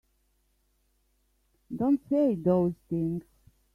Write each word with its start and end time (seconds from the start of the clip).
Don't 1.75 2.01
say 2.09 2.33
those 2.33 2.73
things! 2.89 3.23